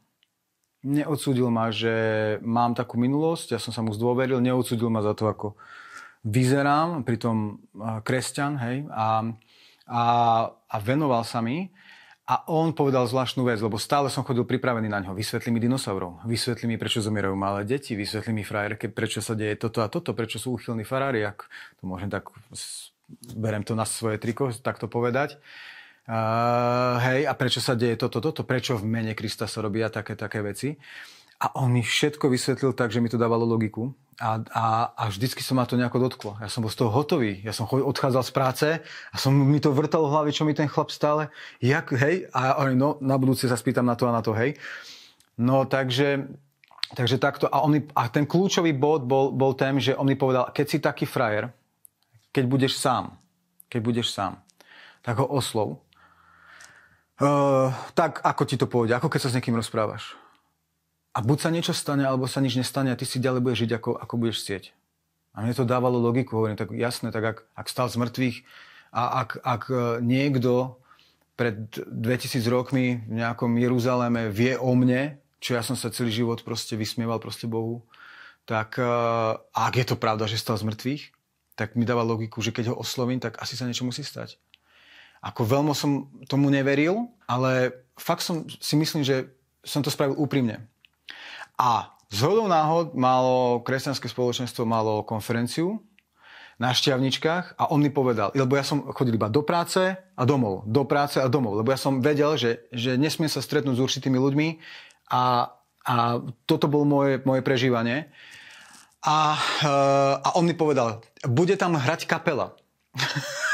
[0.86, 5.26] Neodsúdil ma, že mám takú minulosť, ja som sa mu zdôveril, neodsúdil ma za to,
[5.26, 5.48] ako
[6.22, 7.62] vyzerám, pritom
[8.06, 9.26] kresťan, hej, a,
[9.88, 10.04] a,
[10.52, 11.74] a venoval sa mi.
[12.28, 15.16] A on povedal zvláštnu vec, lebo stále som chodil pripravený na ňo.
[15.16, 19.56] Vysvetlí mi dinosaurov, vysvetlí mi, prečo zomierajú malé deti, vysvetlí mi frajerke, prečo sa deje
[19.56, 21.48] toto a toto, prečo sú uchylní farári, ak
[21.80, 22.28] to môžem tak,
[23.32, 25.40] berem to na svoje triko, tak to povedať.
[26.08, 30.16] Uh, hej, a prečo sa deje toto, toto, prečo v mene Krista sa robia také,
[30.16, 30.80] také veci.
[31.38, 33.92] A on mi všetko vysvetlil tak, že mi to dávalo logiku.
[34.18, 34.66] A, a,
[34.98, 36.32] a vždycky sa ma to nejako dotklo.
[36.42, 37.44] Ja som bol z toho hotový.
[37.46, 38.68] Ja som odchádzal z práce
[39.14, 41.30] a som mi to vrtal v hlave, čo mi ten chlap stále.
[41.62, 42.26] Jak, hej?
[42.34, 44.58] A ja, no, na budúce sa spýtam na to a na to, hej?
[45.38, 46.26] No, takže,
[46.98, 47.46] takže takto.
[47.52, 50.82] A, on a ten kľúčový bod bol, bol ten, že on mi povedal, keď si
[50.82, 51.54] taký frajer,
[52.34, 53.14] keď budeš sám,
[53.70, 54.42] keď budeš sám,
[55.06, 55.78] tak ho oslov.
[57.18, 60.14] Uh, tak, ako ti to pôjde, ako keď sa s niekým rozprávaš
[61.18, 63.72] a buď sa niečo stane, alebo sa nič nestane a ty si ďalej budeš žiť,
[63.82, 64.64] ako, ako budeš chcieť.
[65.34, 68.38] A mne to dávalo logiku, hovorím, tak jasné, tak ak, ak stal z mŕtvych
[68.94, 69.76] a ak, ak e,
[70.06, 70.78] niekto
[71.34, 71.58] pred
[71.90, 76.78] 2000 rokmi v nejakom Jeruzaleme vie o mne, čo ja som sa celý život proste
[76.78, 77.86] vysmieval proste Bohu,
[78.48, 81.04] tak uh, ak je to pravda, že stal z mŕtvych,
[81.60, 84.40] tak mi dáva logiku, že keď ho oslovím, tak asi sa niečo musí stať.
[85.22, 89.28] Ako veľmi som tomu neveril, ale fakt som si myslím, že
[89.66, 90.64] som to spravil úprimne.
[91.58, 95.84] A z hodou náhod malo kresťanské spoločenstvo malo konferenciu
[96.58, 100.66] na šťavničkách a on mi povedal, lebo ja som chodil iba do práce a domov,
[100.66, 104.18] do práce a domov, lebo ja som vedel, že, že nesmiem sa stretnúť s určitými
[104.18, 104.48] ľuďmi
[105.14, 105.54] a,
[105.86, 105.96] a
[106.50, 108.10] toto bolo moje, moje prežívanie.
[109.06, 109.38] A,
[110.18, 112.58] a on mi povedal, bude tam hrať kapela.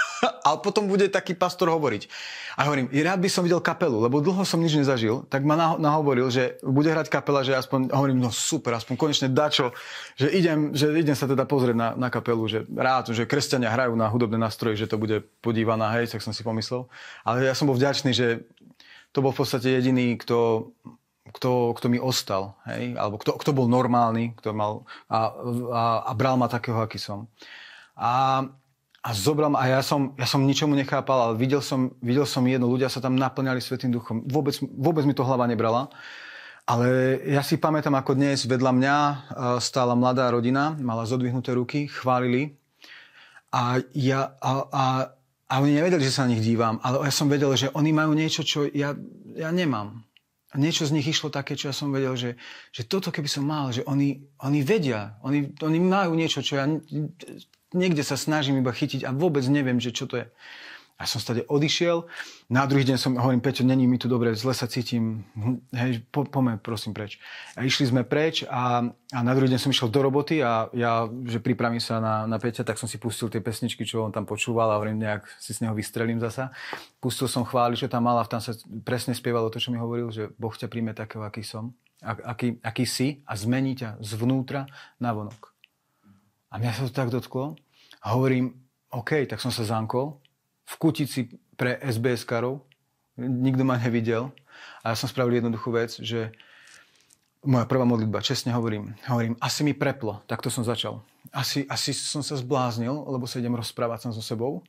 [0.44, 2.12] a potom bude taký pastor hovoriť.
[2.60, 6.28] A hovorím, rád by som videl kapelu, lebo dlho som nič nezažil, tak ma nahovoril,
[6.28, 9.72] že bude hrať kapela, že aspoň, hovorím, no super, aspoň konečne dačo,
[10.20, 13.96] že idem, že idem sa teda pozrieť na, na kapelu, že rád, že kresťania hrajú
[13.96, 16.86] na hudobné nástroje, že to bude podívaná, hej, tak som si pomyslel.
[17.24, 18.44] Ale ja som bol vďačný, že
[19.16, 20.70] to bol v podstate jediný, kto
[21.24, 23.00] kto, kto mi ostal, hej?
[23.00, 25.32] alebo kto, kto bol normálny, kto mal a,
[25.72, 27.32] a, a bral ma takého, aký som.
[27.96, 28.44] A
[29.04, 32.72] a zobral a ja som, ja som ničomu nechápal, ale videl som, videl som jedno,
[32.72, 34.24] ľudia sa tam naplňali Svetým duchom.
[34.24, 35.92] Vôbec, vôbec mi to hlava nebrala.
[36.64, 39.16] Ale ja si pamätám, ako dnes vedľa mňa e,
[39.60, 42.56] stála mladá rodina, mala zodvihnuté ruky, chválili.
[43.52, 44.84] A, ja, a, a,
[45.52, 48.16] a oni nevedeli, že sa na nich dívam, ale ja som vedel, že oni majú
[48.16, 48.96] niečo, čo ja,
[49.36, 50.00] ja nemám.
[50.56, 52.40] Niečo z nich išlo také, čo ja som vedel, že,
[52.72, 56.66] že toto keby som mal, že oni, oni vedia, oni, oni majú niečo, čo ja
[57.74, 60.28] niekde sa snažím iba chytiť a vôbec neviem, že čo to je.
[60.94, 62.06] A som stade odišiel.
[62.54, 65.26] Na druhý deň som hovorím, Peťo, není mi tu dobre, zle sa cítim,
[65.74, 67.18] hej, po, poďme prosím preč.
[67.58, 71.10] A išli sme preč a, a na druhý deň som išiel do roboty a ja,
[71.26, 74.30] že pripravím sa na, na Peťa, tak som si pustil tie pesničky, čo on tam
[74.30, 76.54] počúval a hovorím, nejak si z neho vystrelím zasa.
[77.02, 78.54] Pustil som chváli, čo tam mal a tam sa
[78.86, 81.74] presne spievalo to, čo mi hovoril, že Boh ťa príjme takého, aký som,
[82.06, 84.70] aký, aký si a zmení ťa zvnútra
[85.02, 85.53] na vonok.
[86.54, 87.58] A mňa sa to tak dotklo.
[88.06, 88.54] A hovorím,
[88.94, 90.22] OK, tak som sa zankol
[90.70, 92.62] v kutici pre SBS karov.
[93.18, 94.30] Nikto ma nevidel.
[94.86, 96.30] A ja som spravil jednoduchú vec, že
[97.44, 101.04] moja prvá modlitba, čestne hovorím, hovorím, asi mi preplo, tak to som začal.
[101.36, 104.64] Asi, asi som sa zbláznil, lebo sa idem rozprávať som so sebou.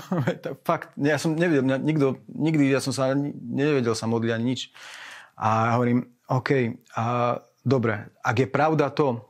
[0.68, 4.72] Fakt, ja som nevedel, nikto, nikdy ja som sa nevedel sa modliť ani nič.
[5.36, 9.20] A hovorím, OK, a, dobre, ak je pravda to,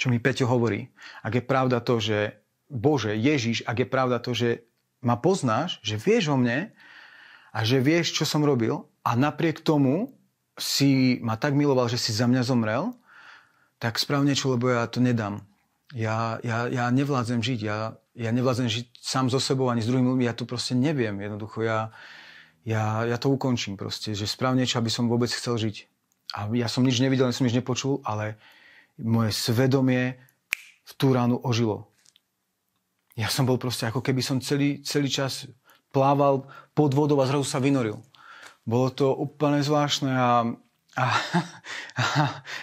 [0.00, 0.88] čo mi Peťo hovorí.
[1.20, 2.40] Ak je pravda to, že
[2.72, 4.64] Bože, Ježiš, ak je pravda to, že
[5.04, 6.72] ma poznáš, že vieš o mne
[7.52, 10.16] a že vieš, čo som robil a napriek tomu
[10.56, 12.96] si ma tak miloval, že si za mňa zomrel,
[13.76, 15.44] tak sprav niečo, lebo ja to nedám.
[15.92, 20.16] Ja, ja, ja nevládzem žiť, ja, ja nevládzem žiť sám so sebou ani s druhými
[20.16, 21.16] ľuďmi, ja to proste neviem.
[21.18, 21.90] Jednoducho ja,
[22.62, 25.76] ja, ja to ukončím proste, že sprav niečo, aby som vôbec chcel žiť.
[26.30, 28.38] A ja som nič nevidel, som nič nepočul, ale
[29.02, 30.20] moje svedomie
[30.86, 31.90] v tú ránu ožilo.
[33.18, 35.50] Ja som bol proste ako keby som celý, celý čas
[35.90, 37.98] plával pod vodou a zrazu sa vynoril.
[38.64, 40.46] Bolo to úplne zvláštne a,
[40.94, 41.06] a,
[41.98, 42.02] a,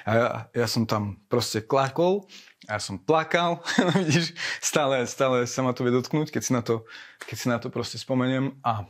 [0.07, 2.25] a ja, ja som tam proste klakol,
[2.67, 3.63] ja som plakal,
[3.99, 6.87] vidíš, stále, stále sa ma to vie dotknúť, keď si na to,
[7.27, 8.87] keď si na to proste spomeniem a,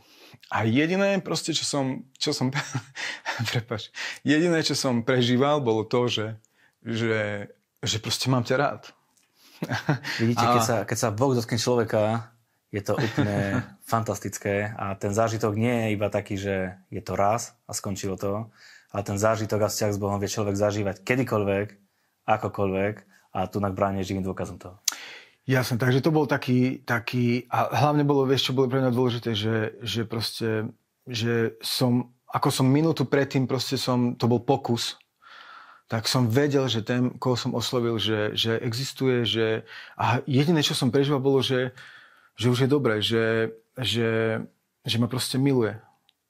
[0.50, 2.54] a jediné proste, čo som, čo som,
[3.50, 3.90] prepač,
[4.22, 6.38] jediné, čo som prežíval, bolo to, že
[6.88, 7.52] že,
[7.84, 8.82] že proste mám ťa rád.
[10.22, 10.56] Vidíte, a...
[10.56, 12.32] keď, sa, keď sa Boh dotkne človeka,
[12.68, 17.56] Je to úplne fantastické a ten zážitok nie je iba taký, že je to raz
[17.64, 18.52] a skončilo to,
[18.92, 21.66] ale ten zážitok a vzťah s Bohom vie človek zažívať kedykoľvek,
[22.28, 22.94] akokoľvek
[23.32, 24.76] a tu na bráne živým dôkazom toho.
[25.48, 29.32] Jasne, takže to bol taký, taký a hlavne bolo, vieš, čo bolo pre mňa dôležité,
[29.32, 30.68] že, že proste,
[31.08, 35.00] že som, ako som minútu predtým proste som, to bol pokus,
[35.88, 39.64] tak som vedel, že ten, koho som oslovil, že, že existuje, že
[39.96, 41.72] a jediné, čo som prežíval, bolo, že,
[42.36, 44.40] že už je dobré, že, že,
[44.84, 45.80] že ma proste miluje.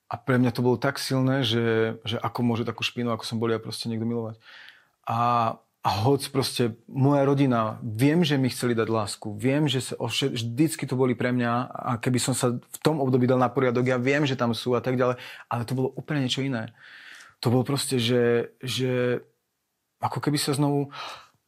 [0.08, 3.42] A pre mňa to bolo tak silné, že, že ako môže takú špinu, ako som
[3.42, 4.38] bol ja proste niekto milovať.
[5.04, 5.18] A,
[5.82, 10.86] a hoď proste moja rodina, viem, že mi chceli dať lásku, viem, že sa, vždycky
[10.86, 13.98] to boli pre mňa a keby som sa v tom období dal na poriadok, ja
[13.98, 15.18] viem, že tam sú a tak ďalej,
[15.50, 16.70] ale to bolo úplne niečo iné.
[17.42, 19.22] To bolo proste, že, že
[19.98, 20.90] ako keby sa znovu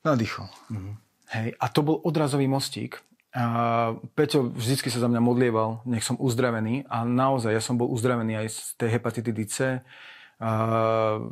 [0.03, 0.47] nadýchol.
[0.71, 0.95] Mm-hmm.
[1.31, 2.99] Hej, a to bol odrazový mostík,
[3.31, 7.87] a Peťo vždycky sa za mňa modlieval, nech som uzdravený a naozaj ja som bol
[7.87, 9.57] uzdravený aj z tej hepatitidy C.
[10.41, 10.51] A,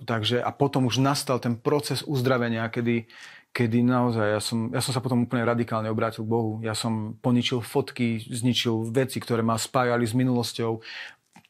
[0.07, 3.11] takže, a potom už nastal ten proces uzdravenia, kedy,
[3.51, 6.63] kedy naozaj ja som, ja som sa potom úplne radikálne obrátil k Bohu.
[6.63, 10.79] Ja som poničil fotky, zničil veci, ktoré ma spájali s minulosťou.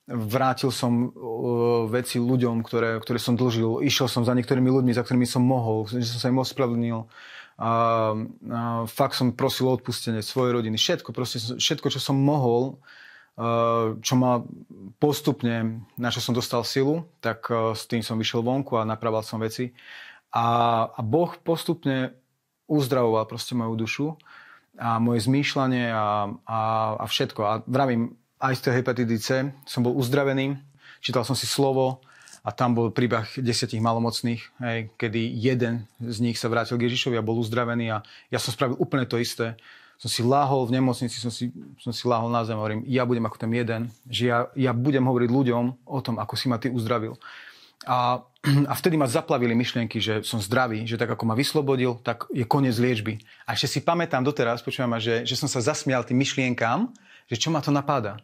[0.09, 3.85] Vrátil som uh, veci ľuďom, ktoré, ktoré som dlžil.
[3.85, 7.05] Išiel som za niektorými ľuďmi, za ktorými som mohol, že som sa im ospravedlnil a,
[7.59, 7.71] a
[8.87, 12.79] fakt som prosil o odpustenie svojej rodiny, všetko, proste, všetko, čo som mohol,
[13.99, 14.43] čo ma
[14.99, 19.39] postupne, na čo som dostal silu, tak s tým som vyšiel vonku a napravil som
[19.39, 19.71] veci.
[20.35, 20.47] A,
[20.91, 22.19] a Boh postupne
[22.67, 24.07] uzdravoval proste moju dušu
[24.79, 26.61] a moje zmýšľanie a, a,
[26.99, 27.41] a všetko.
[27.47, 29.29] A vravím, aj z tej hepatitidy C
[29.67, 30.59] som bol uzdravený,
[31.03, 32.03] čítal som si slovo,
[32.47, 37.19] a tam bol príbeh desiatich malomocných, hej, kedy jeden z nich sa vrátil k Ježišovi
[37.19, 37.99] a bol uzdravený a
[38.33, 39.59] ja som spravil úplne to isté.
[39.99, 41.51] Som si láhol v nemocnici, som si,
[41.83, 44.71] som si láhol na zem a hovorím, ja budem ako ten jeden, že ja, ja
[44.71, 47.19] budem hovoriť ľuďom o tom, ako si ma ty uzdravil.
[47.83, 48.23] A,
[48.71, 52.47] a vtedy ma zaplavili myšlienky, že som zdravý, že tak ako ma vyslobodil, tak je
[52.47, 53.19] koniec liečby.
[53.43, 56.95] A ešte si pamätám doteraz, ma, že, že som sa zasmial tým myšlienkám,
[57.29, 58.19] že čo ma to napáda.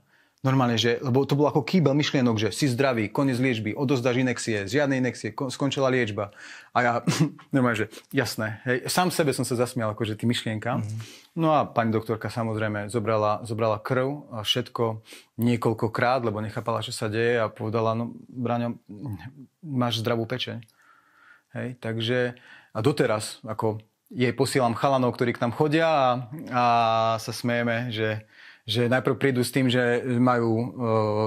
[0.45, 4.69] Normálne, že, lebo to bolo ako kýbel myšlienok, že si zdravý, koniec liečby, odozdáš inekcie,
[4.69, 6.37] žiadne inekcie, skončila liečba.
[6.77, 6.93] A ja,
[7.55, 10.85] normálne, že jasné, hej, sám sebe som sa zasmial akože tým myšlienkam.
[10.85, 11.01] Mm-hmm.
[11.41, 15.01] No a pani doktorka samozrejme zobrala, zobrala krv a všetko
[15.41, 18.77] niekoľkokrát, lebo nechápala, čo sa deje a povedala, no Braňo,
[19.65, 20.61] máš zdravú pečeň.
[21.57, 22.37] Hej, takže
[22.77, 23.81] a doteraz, ako
[24.13, 26.11] jej posielam chalanov, ktorí k nám chodia a,
[26.53, 26.65] a
[27.17, 28.29] sa smejeme, že
[28.65, 30.73] že najprv prídu s tým, že majú,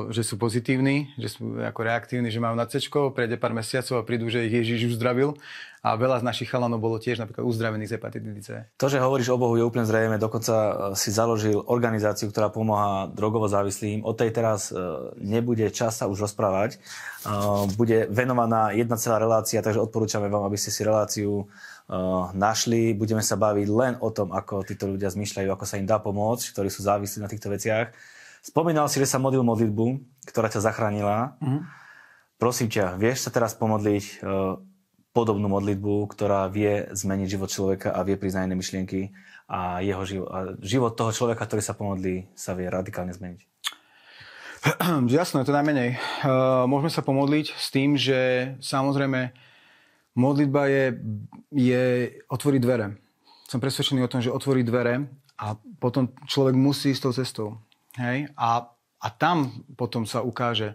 [0.09, 4.07] že sú pozitívni, že sú ako reaktívni, že majú na C, prejde pár mesiacov a
[4.07, 5.37] prídu, že ich Ježiš uzdravil.
[5.85, 8.49] A veľa z našich chalanov bolo tiež napríklad uzdravených z hepatitidy C.
[8.75, 10.19] To, že hovoríš o Bohu, je úplne zrejme.
[10.19, 14.03] Dokonca e, si založil organizáciu, ktorá pomáha drogovo závislým.
[14.03, 14.75] O tej teraz e,
[15.21, 16.75] nebude čas už rozprávať.
[16.75, 16.77] E,
[17.79, 21.47] bude venovaná jedna celá relácia, takže odporúčame vám, aby ste si reláciu
[22.35, 22.91] našli.
[22.91, 26.51] Budeme sa baviť len o tom, ako títo ľudia zmyšľajú, ako sa im dá pomôcť,
[26.51, 27.95] ktorí sú závislí na týchto veciach.
[28.43, 29.85] Spomínal si, že sa modlil modlitbu,
[30.27, 31.35] ktorá ťa zachránila.
[31.39, 31.61] Mm-hmm.
[32.37, 34.21] Prosím ťa, vieš sa teraz pomodliť
[35.09, 39.09] podobnú modlitbu, ktorá vie zmeniť život človeka a vie priznať myšlienky
[39.49, 43.41] a jeho život, a život toho človeka, ktorý sa pomodlí, sa vie radikálne zmeniť.
[45.17, 45.97] Jasné, to najmenej.
[46.69, 49.33] Môžeme sa pomodliť s tým, že samozrejme
[50.17, 50.85] Modlitba je,
[51.53, 51.83] je
[52.25, 52.97] otvoriť dvere.
[53.45, 55.05] Som presvedčený o tom, že otvorí dvere
[55.37, 57.49] a potom človek musí ísť tou cestou.
[58.01, 58.33] Hej?
[58.33, 58.65] A,
[58.97, 60.73] a tam potom sa ukáže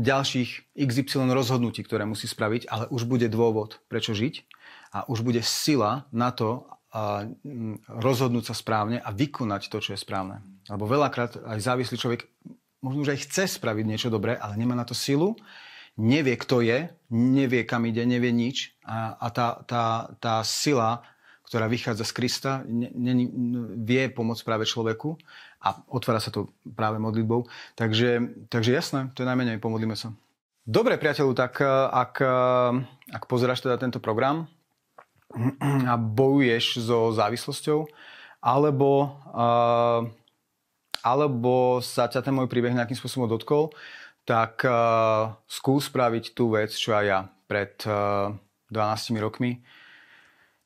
[0.00, 4.44] ďalších XY rozhodnutí, ktoré musí spraviť, ale už bude dôvod, prečo žiť
[4.92, 7.28] a už bude sila na to a,
[7.92, 10.40] rozhodnúť sa správne a vykonať to, čo je správne.
[10.72, 12.24] Lebo veľakrát aj závislý človek
[12.80, 15.36] možno už aj chce spraviť niečo dobré, ale nemá na to silu
[15.96, 19.84] nevie, kto je, nevie, kam ide, nevie nič a, a tá, tá,
[20.20, 21.02] tá sila,
[21.48, 23.12] ktorá vychádza z Krista, ne, ne,
[23.80, 25.16] vie pomôcť práve človeku
[25.62, 27.46] a otvára sa to práve modlitbou.
[27.78, 30.12] Takže, takže jasné, to je najmenej, pomodlíme sa.
[30.66, 32.72] Dobre, priateľu, tak eh, ak, eh,
[33.14, 34.50] ak pozeráš teda tento program
[35.92, 37.86] a bojuješ so závislosťou,
[38.40, 40.06] alebo, uh,
[41.02, 43.74] alebo sa ťa ten môj príbeh nejakým spôsobom dotkol,
[44.26, 49.62] tak uh, skús spraviť tú vec, čo aj ja pred uh, eh, 12 rokmi.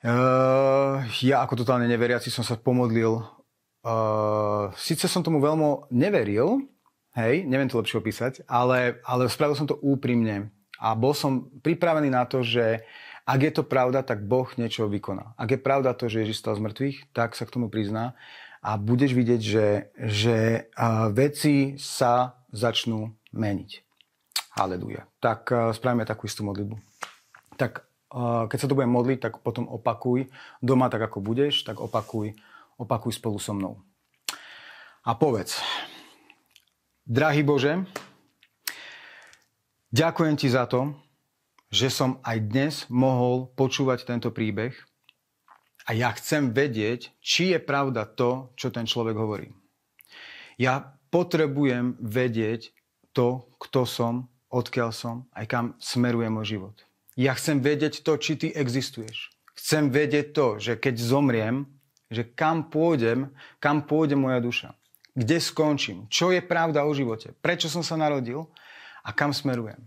[0.01, 3.21] Uh, ja ako totálne neveriaci som sa pomodlil.
[3.85, 6.65] Uh, Sice som tomu veľmi neveril,
[7.13, 10.49] hej, neviem to lepšie opísať, ale, ale spravil som to úprimne.
[10.81, 12.81] A bol som pripravený na to, že
[13.29, 15.37] ak je to pravda, tak Boh niečo vykoná.
[15.37, 18.17] Ak je pravda to, že Ježiš stal z mŕtvych, tak sa k tomu prizná.
[18.65, 20.37] a budeš vidieť, že, že
[21.13, 23.71] veci sa začnú meniť.
[24.59, 25.07] Haleluja.
[25.23, 26.77] Tak spravíme takú istú modlitbu.
[27.55, 27.87] Tak
[28.51, 30.27] keď sa to budem modliť, tak potom opakuj.
[30.59, 32.35] Doma, tak ako budeš, tak opakuj,
[32.75, 33.79] opakuj spolu so mnou.
[35.07, 35.63] A povedz,
[37.07, 37.87] drahý Bože,
[39.95, 40.93] ďakujem ti za to,
[41.71, 44.75] že som aj dnes mohol počúvať tento príbeh
[45.87, 49.55] a ja chcem vedieť, či je pravda to, čo ten človek hovorí.
[50.59, 52.75] Ja potrebujem vedieť
[53.13, 56.77] to, kto som, odkiaľ som, aj kam smeruje môj život.
[57.15, 59.31] Ja chcem vedieť to, či ty existuješ.
[59.59, 61.69] Chcem vedieť to, že keď zomriem,
[62.11, 63.31] že kam pôjdem,
[63.63, 64.71] kam pôjde moja duša.
[65.15, 66.09] Kde skončím?
[66.09, 67.35] Čo je pravda o živote?
[67.43, 68.47] Prečo som sa narodil?
[69.05, 69.79] A kam smerujem?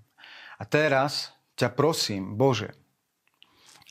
[0.59, 2.75] A teraz ťa prosím, Bože,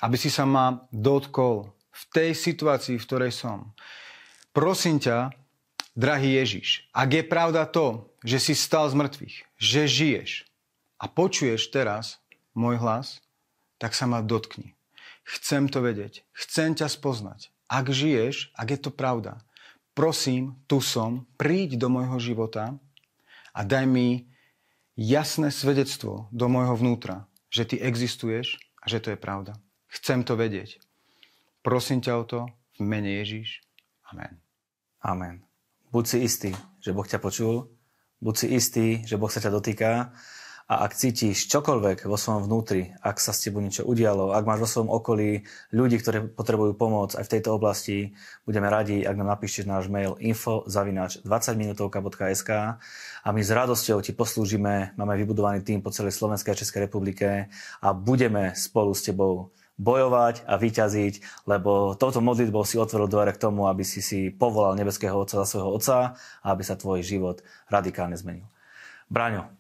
[0.02, 3.74] aby si sa ma dotkol v tej situácii, v ktorej som.
[4.52, 5.32] Prosím ťa,
[5.92, 10.30] drahý Ježiš, ak je pravda to, že si stal z mŕtvych, že žiješ
[11.02, 12.22] a počuješ teraz
[12.54, 13.18] môj hlas,
[13.82, 14.78] tak sa ma dotkni.
[15.26, 16.26] Chcem to vedieť.
[16.34, 17.50] Chcem ťa spoznať.
[17.66, 19.42] Ak žiješ, ak je to pravda,
[19.94, 22.78] prosím, tu som, príď do môjho života
[23.54, 24.30] a daj mi
[24.98, 29.56] jasné svedectvo do môjho vnútra, že ty existuješ a že to je pravda.
[29.88, 30.80] Chcem to vedieť.
[31.62, 32.40] Prosím ťa o to
[32.78, 33.62] v mene Ježíš.
[34.10, 34.42] Amen.
[35.02, 35.42] Amen.
[35.92, 37.68] Buď si istý, že Boh ťa počul.
[38.22, 40.14] Buď si istý, že Boh sa ťa dotýka.
[40.70, 44.62] A ak cítiš čokoľvek vo svojom vnútri, ak sa s tebou niečo udialo, ak máš
[44.62, 45.42] vo svojom okolí
[45.74, 48.14] ľudí, ktorí potrebujú pomoc aj v tejto oblasti,
[48.46, 51.26] budeme radi, ak nám napíšeš náš mail info 20
[51.58, 52.50] minutovka.sk
[53.26, 54.94] a my s radosťou ti poslúžime.
[54.94, 57.50] Máme vybudovaný tým po celej Slovenskej a Českej republike
[57.82, 59.50] a budeme spolu s tebou
[59.82, 64.78] bojovať a vyťaziť, lebo touto modlitbou si otvoril dvere k tomu, aby si si povolal
[64.78, 68.46] nebeského Otca za svojho Otca a aby sa tvoj život radikálne zmenil.
[69.10, 69.50] Braňo,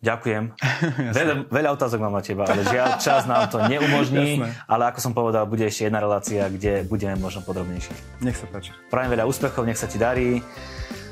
[0.00, 0.56] Ďakujem.
[1.20, 4.56] veľa, veľa otázok mám na teba, ale žiaľ, čas nám to neumožní, Jasné.
[4.64, 8.24] ale ako som povedal, bude ešte jedna relácia, kde budeme možno podrobnejšie.
[8.24, 8.72] Nech sa páči.
[8.88, 10.40] Prajem veľa úspechov, nech sa ti darí.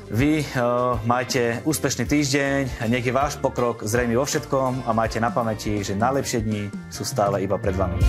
[0.09, 5.29] Vy uh, majte úspešný týždeň, nech je váš pokrok zrejmy vo všetkom a majte na
[5.29, 8.01] pamäti, že najlepšie dni sú stále iba pred vami.